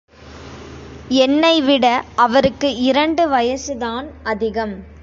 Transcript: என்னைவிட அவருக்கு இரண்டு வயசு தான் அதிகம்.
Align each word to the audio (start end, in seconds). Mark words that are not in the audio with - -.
என்னைவிட 1.17 1.85
அவருக்கு 2.15 2.75
இரண்டு 2.75 3.29
வயசு 3.29 3.77
தான் 3.77 4.07
அதிகம். 4.23 4.75